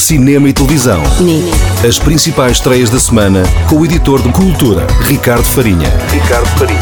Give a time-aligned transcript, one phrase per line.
[0.00, 1.02] cinema e televisão.
[1.20, 1.86] NIC.
[1.86, 5.88] As principais estreias da semana com o editor de cultura, Ricardo Farinha.
[6.10, 6.80] Ricardo Farinha.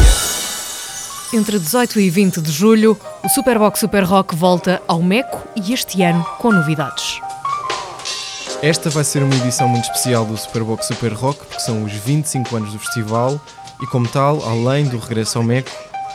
[1.33, 6.03] Entre 18 e 20 de julho, o Superbox Super Rock volta ao Meco e este
[6.03, 7.21] ano com novidades.
[8.63, 12.57] Esta vai ser uma edição muito especial do Superbox Super Rock, porque são os 25
[12.57, 13.39] anos do festival
[13.83, 15.71] e, como tal, além do regresso ao Meco,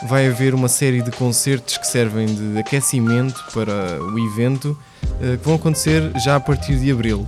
[0.08, 4.76] vai haver uma série de concertos que servem de aquecimento para o evento,
[5.18, 7.26] que vão acontecer já a partir de abril.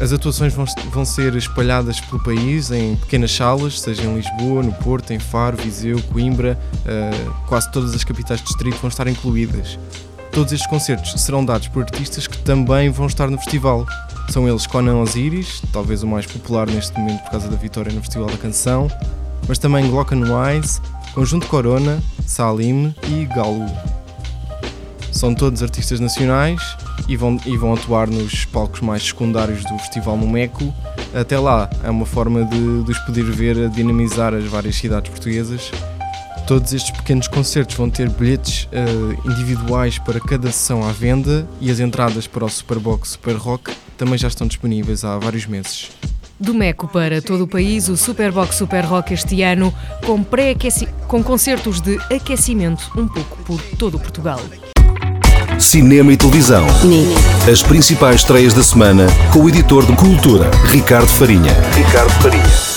[0.00, 5.12] As atuações vão, ser espalhadas pelo país em pequenas salas, seja em Lisboa, no Porto,
[5.12, 7.10] em Faro, Viseu, Coimbra, eh,
[7.46, 9.78] quase todas as capitais de distrito vão estar incluídas.
[10.32, 13.84] Todos estes concertos serão dados por artistas que também vão estar no festival.
[14.30, 18.00] São eles Conan Osiris, talvez o mais popular neste momento por causa da vitória no
[18.00, 18.88] Festival da Canção,
[19.46, 20.80] mas também Glock Wise,
[21.12, 23.66] Conjunto Corona, Salim e Galu.
[25.12, 26.60] São todos artistas nacionais
[27.08, 30.72] e vão, e vão atuar nos palcos mais secundários do Festival no Meco.
[31.14, 35.10] Até lá, é uma forma de, de os poder ver a dinamizar as várias cidades
[35.10, 35.70] portuguesas.
[36.46, 41.70] Todos estes pequenos concertos vão ter bilhetes uh, individuais para cada sessão à venda e
[41.70, 45.90] as entradas para o Superbox Super Rock também já estão disponíveis há vários meses.
[46.40, 49.72] Do Meco para todo o país, o Superbox Super Rock este ano,
[50.06, 50.24] com,
[51.06, 54.40] com concertos de aquecimento um pouco por todo o Portugal.
[55.60, 56.66] Cinema e televisão.
[56.82, 57.14] NIC.
[57.50, 61.52] As principais estreias da semana com o editor de cultura, Ricardo Farinha.
[61.74, 62.69] Ricardo Farinha.